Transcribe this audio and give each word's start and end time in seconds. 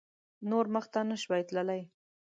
نور 0.49 0.65
مخته 0.75 0.99
نه 1.09 1.15
شوای 1.21 1.41
تللای. 1.49 1.81